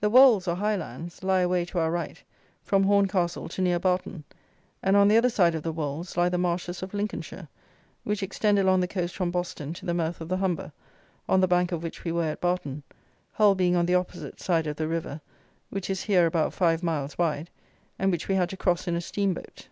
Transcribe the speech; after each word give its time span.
The 0.00 0.10
Wolds, 0.10 0.48
or 0.48 0.56
high 0.56 0.74
lands, 0.74 1.22
lie 1.22 1.38
away 1.42 1.64
to 1.66 1.78
our 1.78 1.92
right, 1.92 2.20
from 2.64 2.82
Horncastle 2.82 3.48
to 3.48 3.62
near 3.62 3.78
Barton; 3.78 4.24
and 4.82 4.96
on 4.96 5.06
the 5.06 5.16
other 5.16 5.28
side 5.30 5.54
of 5.54 5.62
the 5.62 5.70
Wolds 5.70 6.16
lie 6.16 6.28
the 6.28 6.36
Marshes 6.36 6.82
of 6.82 6.92
Lincolnshire, 6.92 7.46
which 8.02 8.24
extend 8.24 8.58
along 8.58 8.80
the 8.80 8.88
coast 8.88 9.14
from 9.14 9.30
Boston 9.30 9.72
to 9.74 9.86
the 9.86 9.94
mouth 9.94 10.20
of 10.20 10.28
the 10.28 10.38
Humber, 10.38 10.72
on 11.28 11.40
the 11.40 11.46
bank 11.46 11.70
of 11.70 11.84
which 11.84 12.02
we 12.02 12.10
were 12.10 12.24
at 12.32 12.40
Barton, 12.40 12.82
Hull 13.34 13.54
being 13.54 13.76
on 13.76 13.86
the 13.86 13.94
opposite 13.94 14.40
side 14.40 14.66
of 14.66 14.74
the 14.74 14.88
river, 14.88 15.20
which 15.70 15.88
is 15.88 16.02
here 16.02 16.26
about 16.26 16.52
five 16.52 16.82
miles 16.82 17.16
wide, 17.16 17.48
and 18.00 18.10
which 18.10 18.26
we 18.26 18.34
had 18.34 18.48
to 18.48 18.56
cross 18.56 18.88
in 18.88 18.96
a 18.96 19.00
steam 19.00 19.32
boat. 19.32 19.68